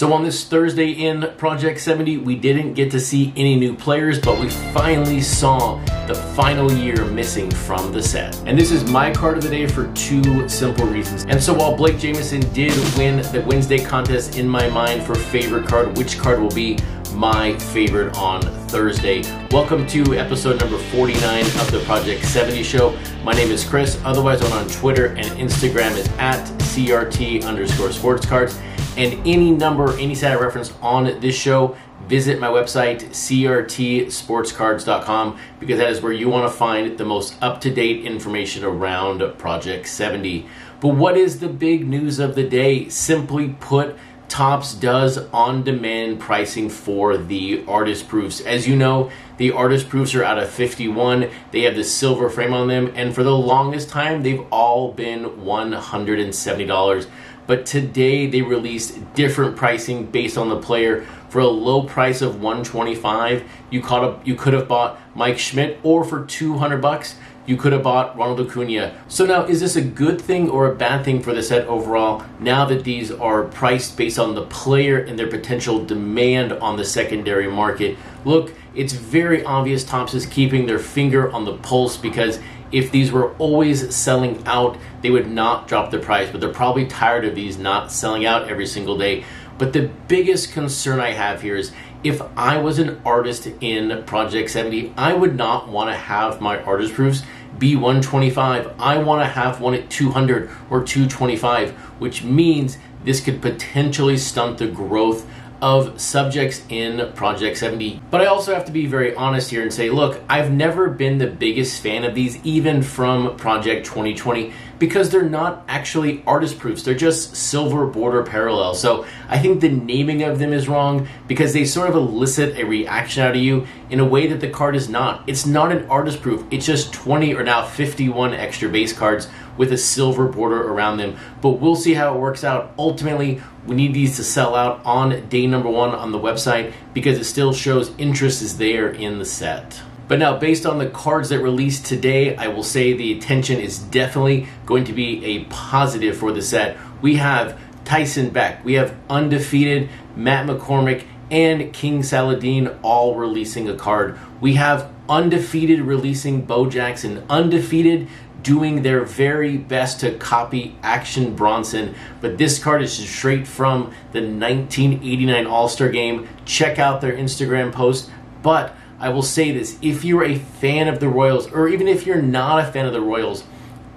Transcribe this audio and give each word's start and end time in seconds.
So 0.00 0.14
on 0.14 0.24
this 0.24 0.44
Thursday 0.44 0.92
in 0.92 1.30
Project 1.36 1.78
70, 1.78 2.16
we 2.16 2.34
didn't 2.34 2.72
get 2.72 2.90
to 2.92 2.98
see 2.98 3.34
any 3.36 3.54
new 3.54 3.76
players, 3.76 4.18
but 4.18 4.40
we 4.40 4.48
finally 4.48 5.20
saw 5.20 5.76
the 6.06 6.14
final 6.34 6.72
year 6.72 7.04
missing 7.04 7.50
from 7.50 7.92
the 7.92 8.02
set. 8.02 8.34
And 8.46 8.58
this 8.58 8.70
is 8.70 8.90
my 8.90 9.12
card 9.12 9.36
of 9.36 9.42
the 9.42 9.50
day 9.50 9.66
for 9.66 9.92
two 9.92 10.48
simple 10.48 10.86
reasons. 10.86 11.26
And 11.26 11.38
so 11.38 11.52
while 11.52 11.76
Blake 11.76 11.98
Jamieson 11.98 12.40
did 12.54 12.72
win 12.96 13.18
the 13.30 13.44
Wednesday 13.46 13.76
contest 13.76 14.38
in 14.38 14.48
my 14.48 14.70
mind 14.70 15.02
for 15.02 15.14
favorite 15.14 15.68
card, 15.68 15.98
which 15.98 16.18
card 16.18 16.40
will 16.40 16.48
be 16.48 16.78
my 17.12 17.58
favorite 17.58 18.16
on 18.16 18.40
Thursday. 18.68 19.22
Welcome 19.50 19.86
to 19.88 20.14
episode 20.18 20.60
number 20.60 20.78
49 20.78 21.44
of 21.44 21.70
the 21.70 21.82
Project 21.84 22.24
70 22.24 22.62
show. 22.62 22.98
My 23.22 23.34
name 23.34 23.50
is 23.50 23.68
Chris, 23.68 24.00
otherwise 24.02 24.40
I'm 24.40 24.52
on 24.54 24.66
Twitter 24.68 25.08
and 25.08 25.26
Instagram 25.32 25.94
is 25.98 26.08
at 26.16 26.42
CRT 26.60 27.44
underscore 27.44 27.92
sports 27.92 28.24
cards. 28.24 28.58
And 29.00 29.26
any 29.26 29.50
number, 29.50 29.98
any 29.98 30.14
set 30.14 30.34
of 30.34 30.40
reference 30.42 30.74
on 30.82 31.04
this 31.20 31.34
show, 31.34 31.74
visit 32.06 32.38
my 32.38 32.48
website, 32.48 33.02
crtsportscards.com, 33.04 35.38
because 35.58 35.78
that 35.78 35.88
is 35.88 36.02
where 36.02 36.12
you 36.12 36.28
want 36.28 36.52
to 36.52 36.54
find 36.54 36.98
the 36.98 37.06
most 37.06 37.34
up 37.40 37.62
to 37.62 37.70
date 37.70 38.04
information 38.04 38.62
around 38.62 39.22
Project 39.38 39.88
70. 39.88 40.46
But 40.80 40.88
what 40.88 41.16
is 41.16 41.40
the 41.40 41.48
big 41.48 41.88
news 41.88 42.18
of 42.18 42.34
the 42.34 42.46
day? 42.46 42.90
Simply 42.90 43.56
put, 43.58 43.96
Topps 44.28 44.74
does 44.74 45.16
on 45.32 45.62
demand 45.64 46.20
pricing 46.20 46.68
for 46.68 47.16
the 47.16 47.64
artist 47.66 48.06
proofs. 48.06 48.42
As 48.42 48.68
you 48.68 48.76
know, 48.76 49.10
the 49.38 49.50
artist 49.50 49.88
proofs 49.88 50.14
are 50.14 50.22
out 50.22 50.38
of 50.38 50.50
51. 50.50 51.30
They 51.52 51.62
have 51.62 51.74
the 51.74 51.84
silver 51.84 52.28
frame 52.28 52.52
on 52.52 52.68
them, 52.68 52.92
and 52.94 53.14
for 53.14 53.22
the 53.24 53.36
longest 53.36 53.88
time, 53.88 54.22
they've 54.22 54.44
all 54.52 54.92
been 54.92 55.24
$170. 55.24 57.06
But 57.50 57.66
today 57.66 58.28
they 58.28 58.42
released 58.42 59.12
different 59.14 59.56
pricing 59.56 60.06
based 60.06 60.38
on 60.38 60.50
the 60.50 60.56
player. 60.60 61.04
For 61.30 61.40
a 61.40 61.48
low 61.48 61.82
price 61.82 62.22
of 62.22 62.40
125, 62.40 63.42
you 63.70 63.82
caught 63.82 64.04
up 64.04 64.24
you 64.24 64.36
could 64.36 64.52
have 64.52 64.68
bought 64.68 65.00
Mike 65.16 65.36
Schmidt 65.36 65.80
or 65.82 66.04
for 66.04 66.24
200 66.24 66.80
bucks 66.80 67.16
you 67.46 67.56
could 67.56 67.72
have 67.72 67.82
bought 67.82 68.16
Ronald 68.16 68.48
Acuna. 68.48 68.94
So 69.08 69.26
now, 69.26 69.42
is 69.46 69.58
this 69.58 69.74
a 69.74 69.82
good 69.82 70.20
thing 70.20 70.48
or 70.48 70.70
a 70.70 70.76
bad 70.76 71.04
thing 71.04 71.20
for 71.20 71.34
the 71.34 71.42
set 71.42 71.66
overall? 71.66 72.24
Now 72.38 72.64
that 72.66 72.84
these 72.84 73.10
are 73.10 73.42
priced 73.42 73.96
based 73.96 74.20
on 74.20 74.36
the 74.36 74.42
player 74.42 74.98
and 74.98 75.18
their 75.18 75.26
potential 75.26 75.84
demand 75.84 76.52
on 76.52 76.76
the 76.76 76.84
secondary 76.84 77.50
market, 77.50 77.98
look, 78.24 78.52
it's 78.76 78.92
very 78.92 79.44
obvious 79.44 79.82
Topps 79.82 80.14
is 80.14 80.26
keeping 80.26 80.66
their 80.66 80.78
finger 80.78 81.32
on 81.32 81.44
the 81.44 81.56
pulse 81.56 81.96
because 81.96 82.38
if 82.72 82.90
these 82.90 83.12
were 83.12 83.34
always 83.36 83.94
selling 83.94 84.42
out, 84.46 84.78
they 85.02 85.10
would 85.10 85.30
not 85.30 85.68
drop 85.68 85.90
the 85.90 85.98
price. 85.98 86.30
But 86.30 86.40
they're 86.40 86.52
probably 86.52 86.86
tired 86.86 87.24
of 87.24 87.34
these 87.34 87.58
not 87.58 87.90
selling 87.90 88.26
out 88.26 88.48
every 88.48 88.66
single 88.66 88.96
day. 88.96 89.24
But 89.58 89.72
the 89.72 89.90
biggest 90.08 90.52
concern 90.52 91.00
I 91.00 91.12
have 91.12 91.42
here 91.42 91.56
is 91.56 91.72
if 92.02 92.22
I 92.36 92.56
was 92.56 92.78
an 92.78 93.00
artist 93.04 93.46
in 93.60 94.04
Project 94.04 94.50
70, 94.50 94.94
I 94.96 95.12
would 95.12 95.36
not 95.36 95.68
want 95.68 95.90
to 95.90 95.96
have 95.96 96.40
my 96.40 96.62
artist 96.62 96.94
proofs 96.94 97.22
be 97.58 97.76
125. 97.76 98.74
I 98.78 98.98
want 98.98 99.20
to 99.22 99.26
have 99.26 99.60
one 99.60 99.74
at 99.74 99.90
200 99.90 100.48
or 100.70 100.82
225, 100.82 101.72
which 102.00 102.22
means 102.22 102.78
this 103.04 103.20
could 103.20 103.42
potentially 103.42 104.16
stunt 104.16 104.58
the 104.58 104.66
growth 104.66 105.26
of 105.62 106.00
subjects 106.00 106.62
in 106.68 107.12
Project 107.12 107.58
70. 107.58 108.00
But 108.10 108.20
I 108.20 108.26
also 108.26 108.54
have 108.54 108.64
to 108.66 108.72
be 108.72 108.86
very 108.86 109.14
honest 109.14 109.50
here 109.50 109.62
and 109.62 109.72
say, 109.72 109.90
look, 109.90 110.20
I've 110.28 110.50
never 110.50 110.88
been 110.88 111.18
the 111.18 111.26
biggest 111.26 111.82
fan 111.82 112.04
of 112.04 112.14
these, 112.14 112.36
even 112.44 112.82
from 112.82 113.36
Project 113.36 113.86
2020 113.86 114.52
because 114.80 115.10
they're 115.10 115.22
not 115.22 115.62
actually 115.68 116.24
artist 116.26 116.58
proofs. 116.58 116.82
They're 116.82 116.94
just 116.94 117.36
silver 117.36 117.86
border 117.86 118.24
parallels. 118.24 118.80
So 118.80 119.06
I 119.28 119.38
think 119.38 119.60
the 119.60 119.68
naming 119.68 120.22
of 120.22 120.38
them 120.38 120.52
is 120.54 120.68
wrong 120.68 121.06
because 121.28 121.52
they 121.52 121.66
sort 121.66 121.90
of 121.90 121.94
elicit 121.94 122.58
a 122.58 122.64
reaction 122.64 123.22
out 123.22 123.36
of 123.36 123.42
you 123.42 123.66
in 123.90 124.00
a 124.00 124.04
way 124.04 124.26
that 124.26 124.40
the 124.40 124.48
card 124.48 124.74
is 124.74 124.88
not. 124.88 125.22
It's 125.28 125.44
not 125.44 125.70
an 125.70 125.86
artist 125.88 126.22
proof. 126.22 126.44
It's 126.50 126.64
just 126.64 126.94
20 126.94 127.34
or 127.34 127.44
now 127.44 127.64
51 127.64 128.32
extra 128.32 128.70
base 128.70 128.94
cards 128.94 129.28
with 129.58 129.70
a 129.70 129.76
silver 129.76 130.26
border 130.26 130.62
around 130.72 130.96
them. 130.96 131.16
But 131.42 131.60
we'll 131.60 131.76
see 131.76 131.92
how 131.92 132.14
it 132.14 132.18
works 132.18 132.42
out. 132.42 132.72
Ultimately, 132.78 133.42
we 133.66 133.76
need 133.76 133.92
these 133.92 134.16
to 134.16 134.24
sell 134.24 134.54
out 134.54 134.80
on 134.86 135.28
day 135.28 135.46
number 135.46 135.68
one 135.68 135.90
on 135.90 136.10
the 136.10 136.18
website 136.18 136.72
because 136.94 137.18
it 137.18 137.24
still 137.24 137.52
shows 137.52 137.92
interest 137.98 138.40
is 138.40 138.56
there 138.56 138.88
in 138.88 139.18
the 139.18 139.26
set. 139.26 139.82
But 140.10 140.18
now, 140.18 140.36
based 140.36 140.66
on 140.66 140.78
the 140.78 140.90
cards 140.90 141.28
that 141.28 141.38
released 141.38 141.86
today, 141.86 142.34
I 142.34 142.48
will 142.48 142.64
say 142.64 142.92
the 142.92 143.16
attention 143.16 143.60
is 143.60 143.78
definitely 143.78 144.48
going 144.66 144.82
to 144.86 144.92
be 144.92 145.24
a 145.24 145.44
positive 145.44 146.16
for 146.16 146.32
the 146.32 146.42
set. 146.42 146.76
We 147.00 147.14
have 147.18 147.56
Tyson 147.84 148.30
Beck, 148.30 148.64
we 148.64 148.72
have 148.72 148.96
undefeated 149.08 149.88
Matt 150.16 150.48
McCormick, 150.48 151.04
and 151.30 151.72
King 151.72 152.02
Saladin 152.02 152.76
all 152.82 153.14
releasing 153.14 153.68
a 153.68 153.76
card. 153.76 154.18
We 154.40 154.54
have 154.54 154.90
undefeated 155.08 155.82
releasing 155.82 156.40
Bo 156.42 156.68
Jackson, 156.68 157.24
undefeated 157.30 158.08
doing 158.42 158.82
their 158.82 159.04
very 159.04 159.58
best 159.58 160.00
to 160.00 160.18
copy 160.18 160.74
Action 160.82 161.36
Bronson. 161.36 161.94
But 162.20 162.36
this 162.36 162.58
card 162.58 162.82
is 162.82 162.94
straight 162.94 163.46
from 163.46 163.94
the 164.10 164.22
1989 164.22 165.46
All 165.46 165.68
Star 165.68 165.88
game. 165.88 166.28
Check 166.44 166.80
out 166.80 167.00
their 167.00 167.16
Instagram 167.16 167.70
post. 167.70 168.10
But 168.42 168.74
I 169.00 169.08
will 169.08 169.22
say 169.22 169.50
this 169.50 169.78
if 169.80 170.04
you're 170.04 170.24
a 170.24 170.36
fan 170.36 170.86
of 170.86 171.00
the 171.00 171.08
Royals, 171.08 171.50
or 171.50 171.68
even 171.68 171.88
if 171.88 172.06
you're 172.06 172.20
not 172.20 172.62
a 172.62 172.70
fan 172.70 172.84
of 172.84 172.92
the 172.92 173.00
Royals, 173.00 173.44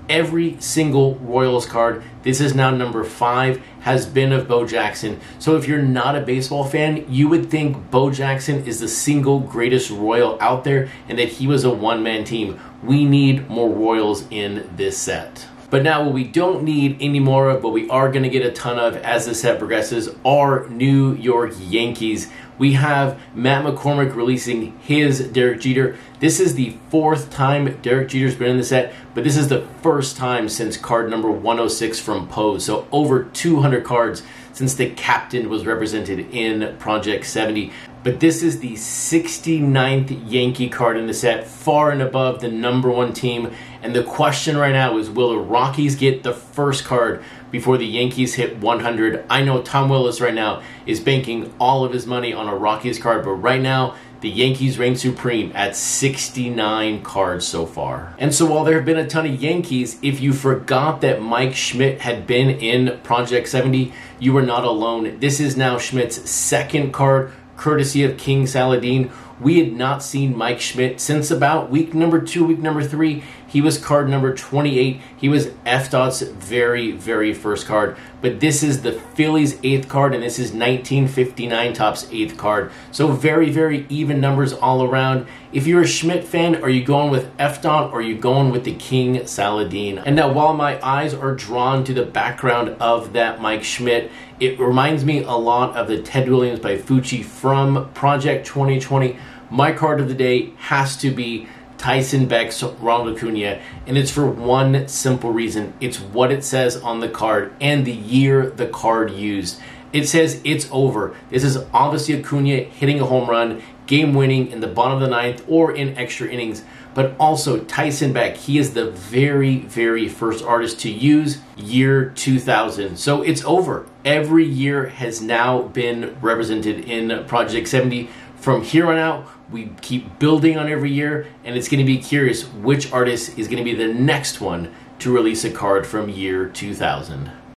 every 0.10 0.60
single 0.62 1.16
Royals 1.16 1.66
card, 1.66 2.04
this 2.24 2.40
is 2.40 2.56
now 2.56 2.70
number 2.70 3.04
five, 3.04 3.62
has 3.82 4.06
been 4.06 4.32
of 4.32 4.48
Bo 4.48 4.66
Jackson. 4.66 5.20
So 5.40 5.58
if 5.58 5.68
you're 5.68 5.82
not 5.82 6.16
a 6.16 6.22
baseball 6.22 6.64
fan, 6.64 7.06
you 7.12 7.28
would 7.28 7.52
think 7.52 7.92
Bo 7.92 8.12
Jackson 8.12 8.66
is 8.66 8.80
the 8.80 8.88
single 8.88 9.42
greatest 9.42 9.90
Royal 9.92 10.38
out 10.42 10.64
there 10.64 10.90
and 11.10 11.20
that 11.20 11.28
he 11.28 11.48
was 11.48 11.66
a 11.66 11.70
one 11.70 12.02
man 12.02 12.24
team. 12.24 12.60
We 12.82 13.04
need 13.04 13.50
more 13.50 13.70
Royals 13.70 14.26
in 14.30 14.70
this 14.78 14.98
set. 14.98 15.48
But 15.74 15.82
now, 15.82 16.04
what 16.04 16.14
we 16.14 16.24
don't 16.24 16.62
need 16.62 16.98
any 17.02 17.20
more 17.20 17.50
of, 17.50 17.64
but 17.64 17.70
we 17.70 17.90
are 17.90 18.12
going 18.12 18.22
to 18.22 18.30
get 18.30 18.46
a 18.46 18.52
ton 18.52 18.78
of 18.78 18.96
as 18.98 19.26
the 19.26 19.34
set 19.34 19.58
progresses, 19.58 20.08
are 20.24 20.70
New 20.70 21.16
York 21.16 21.56
Yankees. 21.60 22.30
We 22.60 22.74
have 22.74 23.20
Matt 23.34 23.66
McCormick 23.66 24.14
releasing 24.14 24.78
his 24.82 25.28
Derek 25.30 25.62
Jeter. 25.62 25.98
This 26.20 26.40
is 26.40 26.54
the 26.54 26.78
fourth 26.90 27.32
time 27.32 27.82
Derek 27.82 28.10
Jeter's 28.10 28.36
been 28.36 28.52
in 28.52 28.58
the 28.58 28.64
set, 28.64 28.94
but 29.16 29.24
this 29.24 29.36
is 29.36 29.48
the 29.48 29.66
first 29.82 30.16
time 30.16 30.48
since 30.48 30.78
card 30.78 31.10
number 31.10 31.32
106 31.32 32.00
from 32.00 32.28
Pose. 32.28 32.64
So 32.64 32.88
over 32.92 33.24
200 33.24 33.84
cards 33.84 34.22
since 34.52 34.76
the 34.76 34.92
captain 34.92 35.50
was 35.50 35.66
represented 35.66 36.20
in 36.32 36.78
Project 36.78 37.26
70. 37.26 37.72
But 38.04 38.20
this 38.20 38.44
is 38.44 38.60
the 38.60 38.74
69th 38.74 40.30
Yankee 40.30 40.68
card 40.68 40.98
in 40.98 41.08
the 41.08 41.14
set, 41.14 41.48
far 41.48 41.90
and 41.90 42.02
above 42.02 42.42
the 42.42 42.50
number 42.50 42.90
one 42.90 43.14
team. 43.14 43.54
And 43.82 43.96
the 43.96 44.04
question 44.04 44.58
right 44.58 44.74
now 44.74 44.98
is 44.98 45.10
will 45.10 45.30
the 45.30 45.38
Rockies 45.38 45.96
get 45.96 46.24
the 46.24 46.34
first 46.34 46.84
card 46.84 47.24
before 47.50 47.78
the 47.78 47.86
Yankees 47.86 48.34
hit 48.34 48.58
100? 48.58 49.26
I 49.30 49.42
know 49.44 49.62
Tom 49.62 49.88
Willis 49.88 50.20
right 50.20 50.34
now 50.34 50.62
is 50.86 51.00
banking 51.00 51.54
all 51.60 51.86
of 51.86 51.94
his 51.94 52.06
money 52.06 52.34
on 52.34 52.50
a 52.50 52.56
Rockies 52.56 53.00
card, 53.00 53.24
but 53.24 53.32
right 53.32 53.62
now, 53.62 53.96
the 54.20 54.30
Yankees 54.30 54.80
reign 54.80 54.96
supreme 54.96 55.52
at 55.54 55.76
69 55.76 57.04
cards 57.04 57.46
so 57.46 57.66
far. 57.66 58.16
And 58.18 58.34
so 58.34 58.46
while 58.46 58.64
there 58.64 58.76
have 58.76 58.86
been 58.86 58.98
a 58.98 59.06
ton 59.06 59.26
of 59.26 59.42
Yankees, 59.42 60.00
if 60.02 60.22
you 60.22 60.32
forgot 60.32 61.02
that 61.02 61.22
Mike 61.22 61.56
Schmidt 61.56 62.00
had 62.00 62.26
been 62.26 62.50
in 62.50 63.00
Project 63.04 63.50
70, 63.50 63.92
you 64.20 64.32
were 64.32 64.42
not 64.42 64.64
alone. 64.64 65.20
This 65.20 65.42
is 65.42 65.58
now 65.58 65.78
Schmidt's 65.78 66.30
second 66.30 66.94
card 66.94 67.34
courtesy 67.58 68.04
of 68.04 68.18
King 68.18 68.48
Saladin. 68.48 69.12
We 69.40 69.60
had 69.60 69.74
not 69.74 70.04
seen 70.04 70.38
Mike 70.38 70.62
Schmidt 70.62 71.00
since 71.00 71.32
about 71.32 71.70
week 71.70 71.94
number 71.94 72.22
two, 72.22 72.46
week 72.46 72.60
number 72.60 72.84
three. 72.84 73.24
He 73.54 73.62
was 73.62 73.78
card 73.78 74.10
number 74.10 74.34
28. 74.34 75.00
He 75.16 75.30
was 75.30 75.52
F 75.64 75.92
Dot's 75.92 76.22
very, 76.22 76.92
very 76.92 77.36
first 77.36 77.68
card. 77.68 77.96
But 78.20 78.40
this 78.40 78.64
is 78.64 78.82
the 78.82 78.94
Phillies' 78.94 79.60
eighth 79.62 79.88
card, 79.88 80.16
and 80.16 80.24
this 80.24 80.40
is 80.40 80.54
1959 80.54 81.74
Topps' 81.74 82.08
eighth 82.12 82.36
card. 82.36 82.72
So 82.92 83.10
very, 83.10 83.52
very 83.52 83.86
even 83.90 84.20
numbers 84.20 84.54
all 84.54 84.82
around. 84.82 85.28
If 85.52 85.68
you're 85.68 85.84
a 85.84 85.88
Schmidt 85.88 86.24
fan, 86.24 86.64
are 86.64 86.70
you 86.70 86.84
going 86.84 87.12
with 87.12 87.30
F 87.38 87.62
Dot 87.62 87.94
or 87.94 88.00
are 88.00 88.02
you 88.02 88.18
going 88.18 88.50
with 88.50 88.64
the 88.64 88.74
King 88.74 89.28
Saladin? 89.28 90.00
And 90.00 90.16
now, 90.16 90.34
while 90.34 90.56
my 90.56 90.84
eyes 90.84 91.14
are 91.14 91.36
drawn 91.36 91.84
to 91.84 91.94
the 91.94 92.06
background 92.06 92.70
of 92.80 93.14
that 93.14 93.40
Mike 93.40 93.64
Schmidt, 93.64 94.10
it 94.40 94.60
reminds 94.60 95.06
me 95.06 95.22
a 95.22 95.34
lot 95.34 95.78
of 95.78 95.88
the 95.88 96.02
Ted 96.02 96.28
Williams 96.28 96.60
by 96.60 96.80
Fucci 96.80 97.24
from 97.24 97.92
Project 97.94 98.48
2020. 98.48 99.16
My 99.52 99.72
card 99.72 100.02
of 100.02 100.08
the 100.08 100.16
day 100.16 100.54
has 100.58 100.98
to 100.98 101.12
be 101.12 101.48
Tyson 101.84 102.28
Beck's 102.28 102.64
Ronald 102.64 103.18
Acuna, 103.18 103.60
and 103.86 103.98
it's 103.98 104.10
for 104.10 104.26
one 104.26 104.88
simple 104.88 105.34
reason. 105.34 105.74
It's 105.82 106.00
what 106.00 106.32
it 106.32 106.42
says 106.46 106.78
on 106.78 107.02
the 107.02 107.10
card 107.10 107.54
and 107.60 107.84
the 107.84 107.92
year 107.92 108.50
the 108.50 108.68
card 108.68 109.12
used. 109.12 109.60
It 109.92 110.08
says 110.08 110.40
it's 110.46 110.70
over. 110.72 111.14
This 111.30 111.44
is 111.44 111.58
obviously 111.74 112.18
Acuna 112.18 112.56
hitting 112.56 113.02
a 113.02 113.06
home 113.06 113.30
run, 113.30 113.62
game 113.86 114.14
winning 114.14 114.50
in 114.50 114.62
the 114.62 114.68
bottom 114.68 114.94
of 114.94 115.02
the 115.02 115.10
ninth 115.10 115.44
or 115.50 115.76
in 115.76 115.98
extra 115.98 116.30
innings. 116.30 116.64
but 116.94 117.16
also 117.20 117.60
Tyson 117.64 118.14
Beck. 118.14 118.38
He 118.38 118.58
is 118.58 118.76
the 118.76 118.92
very, 118.92 119.58
very 119.62 120.08
first 120.08 120.44
artist 120.44 120.80
to 120.82 120.92
use 120.92 121.40
year 121.58 122.12
2000. 122.12 122.98
So 122.98 123.24
it's 123.24 123.44
over. 123.46 123.88
Every 124.06 124.46
year 124.46 124.88
has 124.88 125.22
now 125.22 125.64
been 125.64 126.16
represented 126.22 126.86
in 126.86 127.26
Project 127.26 127.68
70. 127.68 128.10
From 128.44 128.62
here 128.62 128.92
on 128.92 128.98
out, 128.98 129.26
we 129.50 129.70
keep 129.80 130.20
building 130.20 130.58
on 130.58 130.68
every 130.68 130.92
year, 130.92 131.28
and 131.46 131.56
it's 131.56 131.70
going 131.70 131.80
to 131.80 131.86
be 131.86 131.98
curious 131.98 132.44
which 132.44 132.92
artist 132.92 133.40
is 133.40 133.48
going 133.48 133.60
to 133.60 133.64
be 133.64 133.74
the 133.74 133.88
next 133.88 134.42
one 134.42 134.70
to 135.00 135.14
release 135.14 135.46
a 135.46 135.50
card 135.50 135.88
from 135.88 136.10
year 136.10 136.50
2000. 136.50 137.32